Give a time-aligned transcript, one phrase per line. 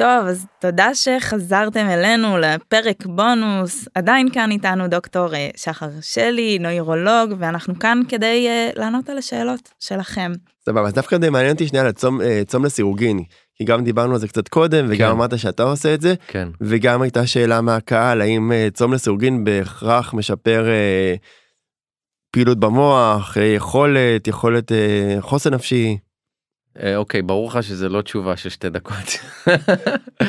[0.00, 3.88] טוב, אז תודה שחזרתם אלינו לפרק בונוס.
[3.94, 9.72] עדיין כאן איתנו דוקטור אה, שחר שלי, נוירולוג, ואנחנו כאן כדי uh, לענות על השאלות
[9.80, 10.32] שלכם.
[10.64, 13.22] סבבה, אז דווקא די מעניין אותי שנייה לצום uh, צום לסירוגין,
[13.54, 15.16] כי גם דיברנו על זה קצת קודם, וגם כן.
[15.16, 16.48] אמרת שאתה עושה את זה, כן.
[16.60, 21.18] וגם הייתה שאלה מהקהל, האם צום לסירוגין בהכרח משפר uh,
[22.30, 24.74] פעילות במוח, יכולת, יכולת uh,
[25.20, 25.98] חוסן נפשי.
[26.82, 29.18] אה, אוקיי ברור לך שזה לא תשובה של שתי דקות.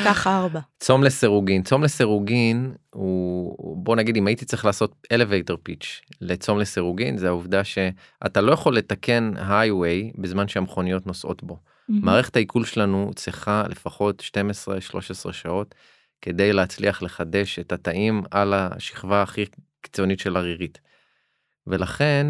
[0.05, 0.60] ככה ארבע.
[0.80, 5.86] צום לסירוגין צום לסירוגין הוא בוא נגיד אם הייתי צריך לעשות elevator pitch
[6.22, 11.58] לצום לסירוגין זה העובדה שאתה לא יכול לתקן highway בזמן שהמכוניות נוסעות בו.
[11.90, 14.24] מערכת העיכול שלנו צריכה לפחות
[15.27, 15.76] 12-13 שעות
[16.22, 19.46] כדי להצליח לחדש את התאים על השכבה הכי
[19.82, 20.80] קיצונית של הרירית.
[21.68, 22.27] ולכן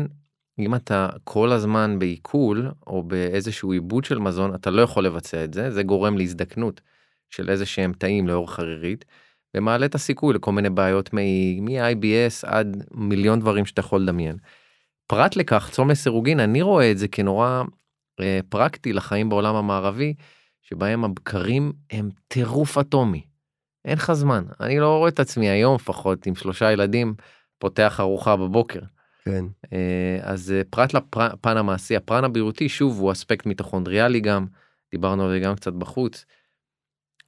[0.62, 5.54] אם אתה כל הזמן בעיכול או באיזשהו עיבוד של מזון אתה לא יכול לבצע את
[5.54, 6.82] זה זה גורם להזדקנות
[7.30, 9.05] של איזה שהם תאים לאורך הרירית
[9.58, 14.38] ומעלה את הסיכוי לכל מיני בעיות מ-IBS עד מיליון דברים שאתה יכול לדמיין.
[15.08, 17.63] פרט לכך צום לסירוגין אני רואה את זה כנורא
[18.20, 20.13] אה, פרקטי לחיים בעולם המערבי
[20.62, 23.24] שבהם הבקרים הם טירוף אטומי.
[23.85, 27.13] אין לך זמן אני לא רואה את עצמי היום לפחות עם שלושה ילדים
[27.60, 28.80] פותח ארוחה בבוקר.
[29.26, 29.46] כן.
[29.74, 34.46] אה, אז אה, פרט לפן המעשי הפרן הבריאותי שוב הוא אספקט מיטוכונדריאלי גם
[34.91, 36.26] דיברנו על זה גם קצת בחוץ.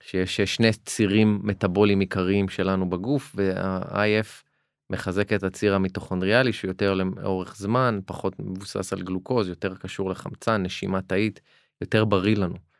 [0.04, 4.44] שיש שני צירים מטאבוליים עיקריים שלנו בגוף וה-IF
[4.90, 11.02] מחזק את הציר המיטוכונדריאלי שיותר לאורך זמן פחות מבוסס על גלוקוז יותר קשור לחמצן נשימה
[11.02, 11.40] תאית
[11.82, 12.73] יותר בריא לנו.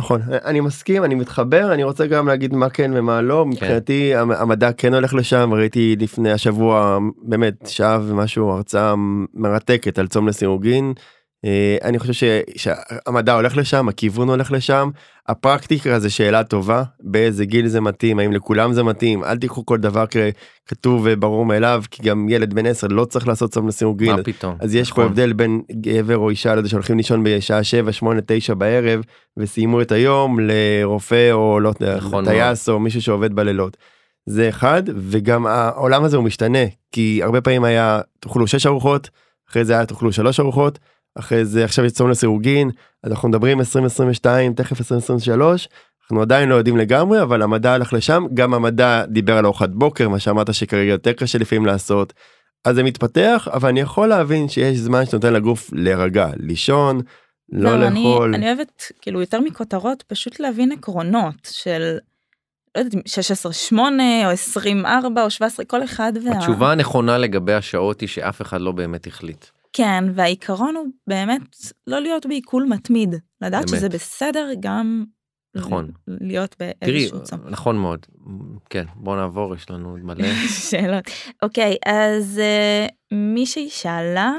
[0.00, 3.48] נכון אני מסכים אני מתחבר אני רוצה גם להגיד מה כן ומה לא כן.
[3.50, 8.94] מבחינתי המדע כן הולך לשם ראיתי לפני השבוע באמת שעה ומשהו הרצאה
[9.34, 10.92] מרתקת על צום לסירוגין
[11.84, 14.90] אני חושב שהמדע הולך לשם הכיוון הולך לשם
[15.28, 19.78] הפרקטיקה זה שאלה טובה באיזה גיל זה מתאים האם לכולם זה מתאים אל תיקחו כל
[19.78, 24.22] דבר ככתוב וברור מאליו כי גם ילד בן 10 לא צריך לעשות צום לסירוגין מה
[24.22, 25.04] פתאום אז יש נכון.
[25.04, 29.00] פה הבדל בין גבר או אישה לזה שהולכים לישון בשעה 7 8 9 בערב
[29.36, 33.76] וסיימו את היום לרופא או לא יודע נכון טייס או מישהו שעובד בלילות.
[34.26, 39.10] זה אחד וגם העולם הזה הוא משתנה כי הרבה פעמים היה תאכלו 6 ארוחות
[39.50, 40.78] אחרי זה היה תאכלו 3 ארוחות.
[41.18, 42.70] אחרי זה עכשיו יש צום לסירוגין
[43.02, 45.68] אז אנחנו מדברים 2022 תכף 2023
[46.02, 50.08] אנחנו עדיין לא יודעים לגמרי אבל המדע הלך לשם גם המדע דיבר על ארוחת בוקר
[50.08, 52.12] מה שאמרת שכרגע יותר קשה לפעמים לעשות.
[52.64, 57.00] אז זה מתפתח אבל אני יכול להבין שיש זמן שנותן לגוף להירגע לישון
[57.52, 58.34] לא, לא לאכול.
[58.34, 61.98] אני, אני אוהבת כאילו יותר מכותרות פשוט להבין עקרונות של.
[62.76, 66.12] לא יודעת 16 8 או 24 או 17 כל אחד.
[66.24, 66.32] וה...
[66.36, 69.44] התשובה הנכונה לגבי השעות היא שאף אחד לא באמת החליט.
[69.76, 71.56] כן, והעיקרון הוא באמת
[71.86, 73.68] לא להיות בעיכול מתמיד, לדעת באמת.
[73.68, 75.04] שזה בסדר גם
[75.56, 75.90] נכון.
[76.06, 77.40] להיות באיזשהו צום.
[77.48, 78.06] נכון מאוד.
[78.70, 80.28] כן, בוא נעבור, יש לנו עוד מלא.
[80.70, 81.04] שאלות.
[81.42, 84.32] אוקיי, אז uh, מישהי שאלה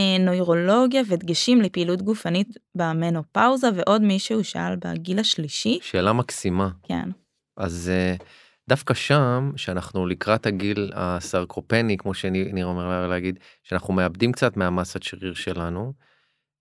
[0.00, 5.78] uh, נוירולוגיה ודגשים לפעילות גופנית במנופאוזה, ועוד מישהו שאל בגיל השלישי.
[5.82, 6.68] שאלה מקסימה.
[6.82, 7.08] כן.
[7.56, 8.24] אז uh,
[8.68, 15.34] דווקא שם שאנחנו לקראת הגיל הסרקופני כמו שניר אומר להגיד שאנחנו מאבדים קצת מהמסת שריר
[15.34, 15.92] שלנו.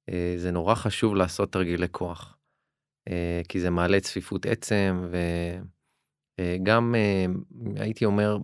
[0.09, 2.37] אה, זה נורא חשוב לעשות תרגילי כוח.
[3.07, 5.07] אה, כי זה מעלה צפיפות עצם
[6.39, 7.25] וגם אה,
[7.75, 8.37] הייתי אומר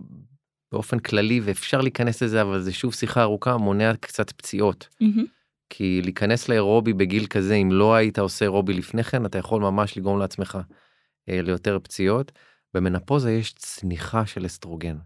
[0.72, 4.88] באופן כללי ואפשר להיכנס לזה אבל זה שוב שיחה ארוכה מונע קצת פציעות.
[5.02, 5.22] Mm-hmm.
[5.70, 9.98] כי להיכנס לאירובי בגיל כזה אם לא היית עושה אירובי לפני כן אתה יכול ממש
[9.98, 10.58] לגרום לעצמך
[11.28, 12.32] ליותר פציעות.
[12.74, 14.96] במנפוזה יש צניחה של אסטרוגן,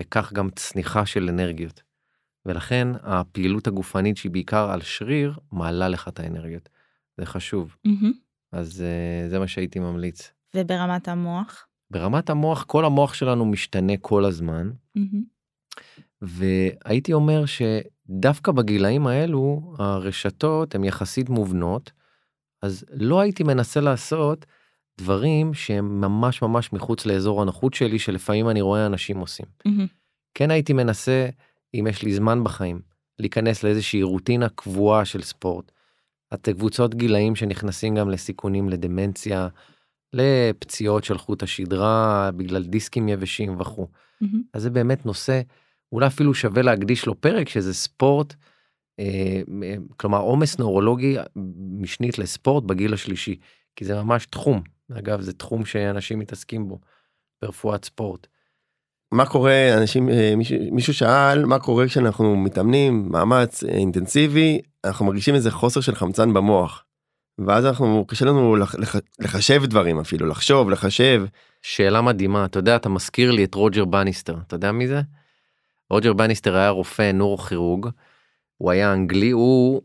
[0.00, 1.82] וכך גם צניחה של אנרגיות.
[2.46, 6.68] ולכן הפעילות הגופנית שהיא בעיקר על שריר, מעלה לך את האנרגיות.
[7.16, 7.76] זה חשוב.
[7.86, 8.06] Mm-hmm.
[8.52, 10.32] אז uh, זה מה שהייתי ממליץ.
[10.56, 11.66] וברמת המוח?
[11.90, 14.70] ברמת המוח, כל המוח שלנו משתנה כל הזמן.
[14.98, 15.80] Mm-hmm.
[16.22, 21.92] והייתי אומר שדווקא בגילאים האלו, הרשתות הן יחסית מובנות,
[22.62, 24.46] אז לא הייתי מנסה לעשות
[25.00, 29.46] דברים שהם ממש ממש מחוץ לאזור הנוחות שלי שלפעמים אני רואה אנשים עושים.
[29.68, 29.86] Mm-hmm.
[30.34, 31.28] כן הייתי מנסה
[31.74, 32.80] אם יש לי זמן בחיים
[33.18, 35.72] להיכנס לאיזושהי רוטינה קבועה של ספורט.
[36.34, 39.48] את קבוצות גילאים שנכנסים גם לסיכונים לדמנציה,
[40.12, 43.86] לפציעות של חוט השדרה בגלל דיסקים יבשים וכו'.
[44.24, 44.36] Mm-hmm.
[44.52, 45.40] אז זה באמת נושא
[45.92, 48.34] אולי אפילו שווה להקדיש לו פרק שזה ספורט.
[49.00, 49.40] אה,
[49.96, 51.16] כלומר עומס נורולוגי
[51.78, 53.36] משנית לספורט בגיל השלישי
[53.76, 54.62] כי זה ממש תחום
[54.92, 56.78] אגב זה תחום שאנשים מתעסקים בו
[57.42, 58.26] ברפואת ספורט.
[59.12, 65.06] מה קורה אנשים אה, מישהו, מישהו שאל מה קורה כשאנחנו מתאמנים מאמץ אה, אינטנסיבי אנחנו
[65.06, 66.84] מרגישים איזה חוסר של חמצן במוח.
[67.38, 71.24] ואז אנחנו קשה לנו לח, לח, לחשב דברים אפילו לחשוב לחשב.
[71.62, 75.00] שאלה מדהימה אתה יודע אתה מזכיר לי את רוג'ר בניסטר אתה יודע מי זה?
[75.90, 77.86] רוג'ר בניסטר היה רופא נורוכירורג.
[78.56, 79.82] הוא היה אנגלי הוא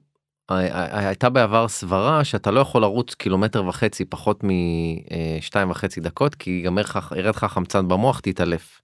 [0.50, 6.82] הייתה בעבר סברה שאתה לא יכול לרוץ קילומטר וחצי פחות משתיים וחצי דקות כי ייגמר
[6.82, 8.82] לך ירד לך חמצן במוח תתעלף.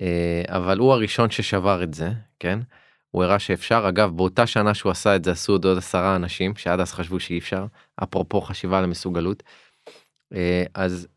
[0.00, 2.10] אה, אבל הוא הראשון ששבר את זה
[2.40, 2.58] כן
[3.10, 6.80] הוא הראה שאפשר אגב באותה שנה שהוא עשה את זה עשו עוד עשרה אנשים שעד
[6.80, 7.66] אז חשבו שאי אפשר
[8.02, 9.42] אפרופו חשיבה למסוגלות.
[10.34, 11.08] אה, אז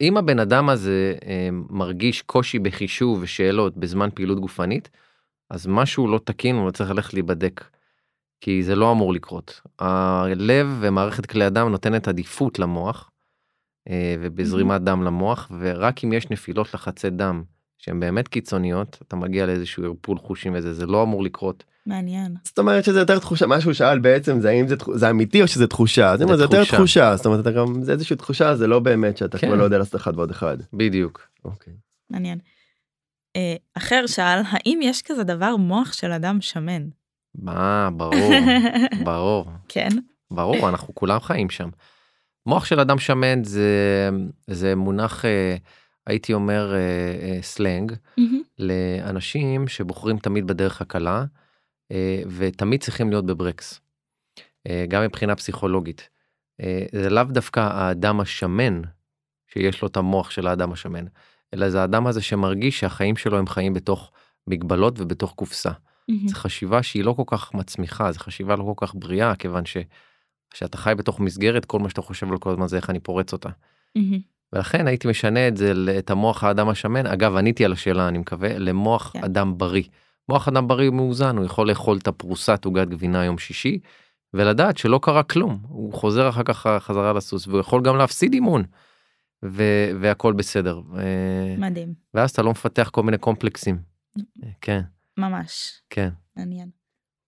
[0.00, 4.90] אם הבן אדם הזה אה, מרגיש קושי בחישוב ושאלות בזמן פעילות גופנית
[5.50, 7.64] אז משהו לא תקין הוא צריך ללכת להיבדק.
[8.40, 9.60] כי זה לא אמור לקרות.
[9.78, 13.10] הלב ומערכת כלי הדם נותנת עדיפות למוח
[13.88, 17.42] אה, ובזרימת דם למוח ורק אם יש נפילות לחצי דם
[17.78, 21.64] שהן באמת קיצוניות אתה מגיע לאיזשהו ערפול חושים וזה זה לא אמור לקרות.
[21.86, 22.34] מעניין.
[22.44, 25.48] זאת אומרת שזה יותר תחושה מה שהוא שאל בעצם זה האם זה זה אמיתי או
[25.48, 28.78] שזה תחושה זה, זה יותר תחושה זאת אומרת אתה גם זה איזושהי תחושה זה לא
[28.78, 29.46] באמת שאתה כן.
[29.46, 30.56] כבר לא יודע לעשות אחד ועוד אחד.
[30.72, 31.28] בדיוק.
[31.44, 31.72] אוקיי.
[32.10, 32.38] מעניין.
[33.36, 36.88] אה, אחר שאל האם יש כזה דבר מוח של אדם שמן.
[37.34, 38.32] מה ברור
[39.04, 39.88] ברור כן
[40.30, 41.68] ברור אנחנו כולם חיים שם.
[42.46, 44.10] מוח של אדם שמן זה
[44.46, 45.56] זה מונח אה,
[46.06, 46.78] הייתי אומר אה,
[47.22, 48.22] אה, סלנג mm-hmm.
[48.58, 51.24] לאנשים שבוחרים תמיד בדרך הקלה
[52.36, 53.80] ותמיד צריכים להיות בברקס.
[54.88, 56.08] גם מבחינה פסיכולוגית.
[56.92, 58.80] זה לאו דווקא האדם השמן
[59.46, 61.04] שיש לו את המוח של האדם השמן
[61.54, 64.12] אלא זה האדם הזה שמרגיש שהחיים שלו הם חיים בתוך
[64.46, 65.70] מגבלות ובתוך קופסה.
[66.26, 70.76] זו חשיבה שהיא לא כל כך מצמיחה, זו חשיבה לא כל כך בריאה, כיוון שכשאתה
[70.76, 73.48] חי בתוך מסגרת, כל מה שאתה חושב על כל הזמן זה איך אני פורץ אותה.
[74.52, 78.58] ולכן הייתי משנה את זה, את המוח האדם השמן, אגב, עניתי על השאלה, אני מקווה,
[78.58, 79.12] למוח yeah.
[79.12, 79.24] כן.
[79.24, 79.82] אדם בריא.
[80.28, 83.78] מוח אדם בריא מאוזן, הוא יכול לאכול את הפרוסת עוגת גבינה יום שישי,
[84.34, 88.62] ולדעת שלא קרה כלום, הוא חוזר אחר כך חזרה לסוס, והוא יכול גם להפסיד אימון.
[89.44, 90.80] ו- והכל בסדר.
[91.58, 91.94] מדהים.
[92.14, 93.78] ואז אתה לא מפתח כל מיני קומפלקסים.
[94.60, 94.80] כן.
[95.18, 95.80] ממש.
[95.90, 96.08] כן.
[96.36, 96.68] מעניין.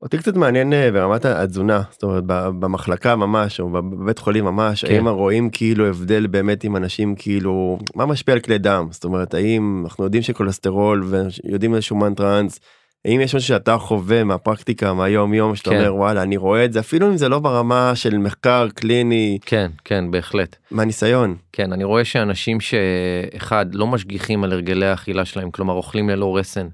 [0.02, 2.24] אותי קצת מעניין אה, ברמת התזונה זאת אומרת
[2.60, 4.94] במחלקה ממש או בבית חולים ממש כן.
[4.94, 9.34] האם רואים כאילו הבדל באמת עם אנשים כאילו מה משפיע על כלי דם זאת אומרת
[9.34, 12.60] האם אנחנו יודעים שכולסטרול ויודעים איזשהו מן טראנס.
[13.04, 15.76] האם יש משהו שאתה חווה מהפרקטיקה מהיום יום שאתה כן.
[15.76, 19.70] אומר וואלה אני רואה את זה אפילו אם זה לא ברמה של מחקר קליני כן
[19.84, 25.74] כן בהחלט מהניסיון כן אני רואה שאנשים שאחד לא משגיחים על הרגלי האכילה שלהם כלומר
[25.74, 26.68] אוכלים ללא רסן.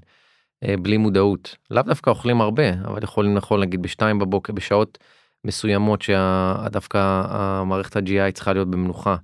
[0.63, 4.97] אה, בלי מודעות לאו דווקא אוכלים הרבה אבל יכולים לאכול נגיד בשתיים בבוקר בשעות
[5.43, 9.15] מסוימות שדווקא המערכת ה-GI צריכה להיות במנוחה.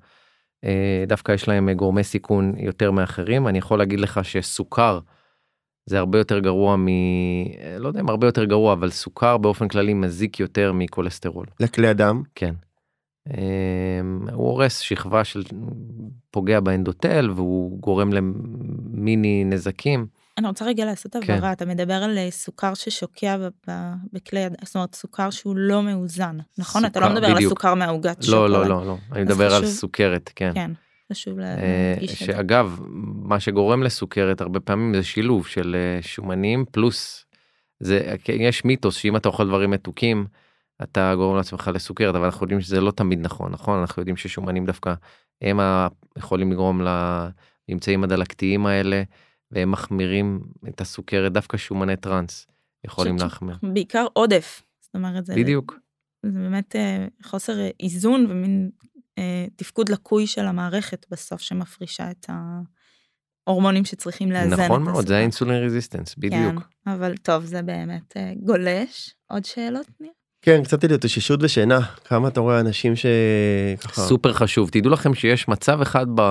[0.63, 4.99] אה, דווקא יש להם גורמי סיכון יותר מאחרים אני יכול להגיד לך שסוכר
[5.85, 6.87] זה הרבה יותר גרוע מ...
[7.79, 11.45] לא יודע אם הרבה יותר גרוע אבל סוכר באופן כללי מזיק יותר מכולסטרול.
[11.59, 12.23] לכלי הדם?
[12.35, 12.53] כן.
[13.31, 14.01] אה,
[14.33, 15.43] הוא הורס שכבה של
[16.31, 20.07] פוגע באנדוטל והוא גורם למיני נזקים.
[20.37, 21.19] אני רוצה רגע לעשות כן.
[21.23, 23.37] הבהרה, אתה מדבר על אה, סוכר ששוקע
[24.13, 26.81] בכלי יד, זאת אומרת סוכר שהוא לא מאוזן, נכון?
[26.81, 27.37] סוכר, אתה לא מדבר בדיוק.
[27.37, 28.51] על הסוכר מהעוגת לא, שוקולד.
[28.51, 30.51] לא, לא, לא, אני מדבר חשוב, על סוכרת, כן.
[30.53, 30.71] כן,
[31.11, 32.25] חשוב אה, להדגיש את זה.
[32.25, 32.79] שאגב,
[33.23, 37.25] מה שגורם לסוכרת הרבה פעמים זה שילוב של אה, שומנים פלוס,
[37.79, 40.25] זה, יש מיתוס שאם אתה אוכל דברים מתוקים,
[40.83, 43.79] אתה גורם לעצמך לסוכרת, אבל אנחנו יודעים שזה לא תמיד נכון, נכון?
[43.79, 44.93] אנחנו יודעים ששומנים דווקא
[45.41, 45.59] הם
[46.17, 46.81] יכולים לגרום
[47.69, 49.03] לממצאים הדלקתיים האלה.
[49.53, 52.47] והם מחמירים את הסוכרת דווקא שומני טראנס
[52.85, 53.57] יכולים להחמיר.
[53.73, 54.63] בעיקר עודף.
[54.81, 55.79] זאת אומרת זה בדיוק.
[56.25, 58.69] זה באמת אה, חוסר איזון ומין
[59.17, 62.29] אה, תפקוד לקוי של המערכת בסוף שמפרישה את
[63.47, 66.63] ההורמונים שצריכים לאזן נכון את מאוד זה האינסולין רזיסטנס בדיוק.
[66.85, 69.15] כן, אבל טוב זה באמת אה, גולש.
[69.27, 69.87] עוד שאלות?
[69.99, 70.11] ניר?
[70.45, 75.81] כן קצת התאוששות ושינה כמה אתה רואה אנשים שככה סופר חשוב תדעו לכם שיש מצב
[75.81, 76.21] אחד ב...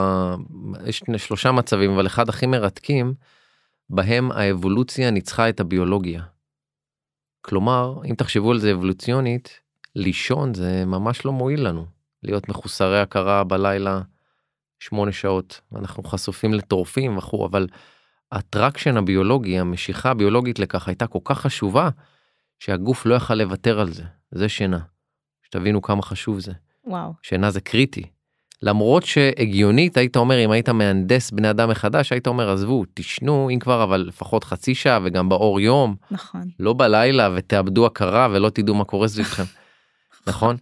[0.86, 3.14] יש שלושה מצבים אבל אחד הכי מרתקים
[3.90, 6.22] בהם האבולוציה ניצחה את הביולוגיה.
[7.40, 9.60] כלומר אם תחשבו על זה אבולוציונית
[9.96, 11.86] לישון זה ממש לא מועיל לנו
[12.22, 14.00] להיות מחוסרי הכרה בלילה
[14.80, 17.66] שמונה שעות אנחנו חשופים לטורפים וכו' אבל
[18.32, 21.88] הטרקשן הביולוגי המשיכה הביולוגית לכך הייתה כל כך חשובה.
[22.64, 24.78] שהגוף לא יכל לוותר על זה, זה שינה.
[25.42, 26.52] שתבינו כמה חשוב זה.
[26.84, 27.12] וואו.
[27.22, 28.02] שינה זה קריטי.
[28.62, 33.58] למרות שהגיונית היית אומר אם היית מהנדס בני אדם מחדש היית אומר עזבו תשנו אם
[33.58, 38.74] כבר אבל לפחות חצי שעה וגם באור יום נכון לא בלילה ותאבדו הכרה ולא תדעו
[38.74, 39.42] מה קורה סביבכם
[40.26, 40.56] נכון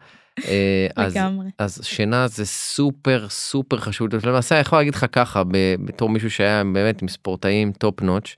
[0.44, 1.16] אה, אז,
[1.58, 5.42] אז שינה זה סופר סופר חשוב למעשה אני יכול להגיד לך ככה
[5.84, 8.36] בתור מישהו שהיה באמת עם ספורטאים top notch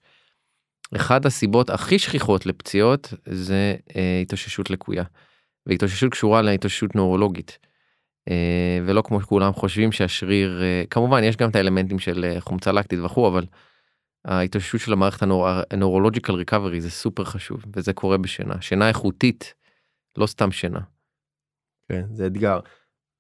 [0.97, 5.05] אחד הסיבות הכי שכיחות לפציעות זה אה, התאוששות לקויה.
[5.67, 7.59] והתאוששות קשורה להתאוששות נורולוגית.
[8.29, 12.73] אה, ולא כמו שכולם חושבים שהשריר, אה, כמובן יש גם את האלמנטים של אה, חומצה
[12.73, 13.47] לקטית וכו', אבל
[14.25, 15.27] ההתאוששות של המערכת
[15.71, 18.63] ה neurological recovery זה סופר חשוב, וזה קורה בשינה.
[18.63, 19.55] שינה איכותית,
[20.17, 20.81] לא סתם שינה.
[21.89, 22.61] כן, זה אתגר.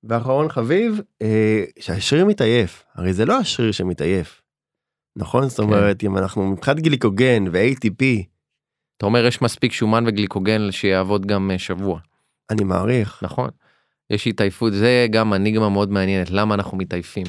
[0.05, 4.42] ואחרון חביב, אה, שהשריר מתעייף, הרי זה לא השריר שמתעייף.
[5.17, 5.49] נכון?
[5.49, 5.63] זאת כן.
[5.63, 6.05] אומרת.
[6.05, 8.05] אם אנחנו מבחינת גליקוגן ו-ATP.
[8.97, 12.01] אתה אומר יש מספיק שומן וגליקוגן שיעבוד גם שבוע.
[12.51, 13.23] אני מעריך.
[13.23, 13.51] נכון.
[14.11, 17.27] יש התעייפות, זה גם אניגמה מאוד מעניינת, למה אנחנו מתעייפים.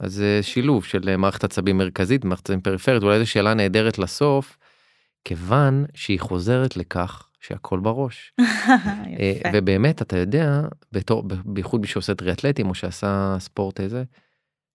[0.00, 3.98] אז זה שילוב של אה, מערכת עצבים מרכזית, מערכת עצבים פריפרית, אולי זו שאלה נהדרת
[3.98, 4.58] לסוף,
[5.24, 8.32] כיוון שהיא חוזרת לכך שהכל בראש.
[9.20, 10.60] אה, ובאמת, אתה יודע,
[10.92, 14.04] בתור, בייחוד מי שעושה טריאטלטים או שעשה ספורט איזה,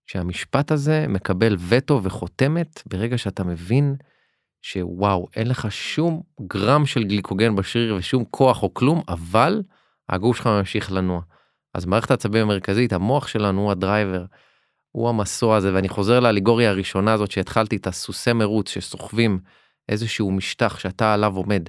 [0.06, 3.96] שהמשפט הזה מקבל וטו וחותמת ברגע שאתה מבין
[4.62, 9.62] שוואו, אין לך שום גרם של גליקוגן בשריר ושום כוח או כלום, אבל
[10.10, 11.22] הגוף שלך ממשיך לנוע.
[11.74, 14.26] אז מערכת העצבים המרכזית, המוח שלנו הוא הדרייבר,
[14.92, 19.40] הוא המסוע הזה, ואני חוזר לאליגוריה הראשונה הזאת שהתחלתי את הסוסי מרוץ שסוחבים
[19.90, 21.64] איזשהו משטח שאתה עליו עומד.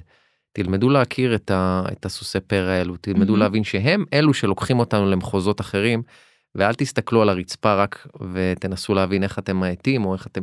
[0.53, 3.39] תלמדו להכיר את, ה, את הסוסי פרא האלו, תלמדו mm-hmm.
[3.39, 6.03] להבין שהם אלו שלוקחים אותנו למחוזות אחרים,
[6.55, 10.41] ואל תסתכלו על הרצפה רק ותנסו להבין איך אתם מאטים או איך אתם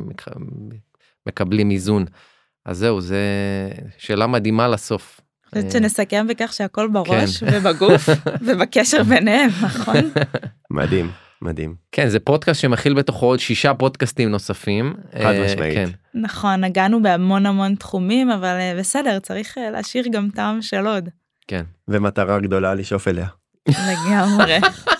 [1.27, 2.05] מקבלים איזון.
[2.65, 3.19] אז זהו, זה
[3.97, 5.21] שאלה מדהימה לסוף.
[5.49, 7.47] חושבת אה, שנסכם בכך שהכל בראש כן.
[7.53, 8.09] ובגוף
[8.45, 9.95] ובקשר ביניהם, נכון?
[10.71, 11.75] מדהים, מדהים.
[11.91, 14.93] כן, זה פודקאסט שמכיל בתוכו עוד שישה פודקאסטים נוספים.
[15.11, 15.73] חד אה, משמעית.
[15.73, 15.89] כן.
[16.13, 21.09] נכון, נגענו בהמון המון תחומים, אבל אה, בסדר, צריך להשאיר גם טעם של עוד.
[21.47, 21.63] כן.
[21.87, 23.27] ומטרה גדולה לשאוף אליה.
[23.67, 24.57] לגמרי.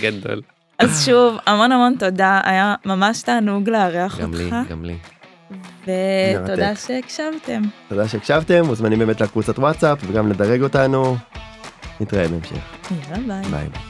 [0.00, 0.40] גדול.
[0.78, 4.22] אז שוב, המון המון תודה, היה ממש תענוג לארח אותך.
[4.22, 4.96] גם לי, גם לי.
[5.82, 7.62] ותודה שהקשבתם.
[7.88, 11.16] תודה שהקשבתם, מוזמנים באמת לקבוצת וואטסאפ וגם לדרג אותנו.
[12.00, 12.56] נתראה בהמשך.
[13.10, 13.50] יאללה ביי.
[13.50, 13.87] ביי.